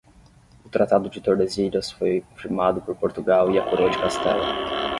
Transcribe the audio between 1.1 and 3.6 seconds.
de Tordesilhas foi firmado por Portugal e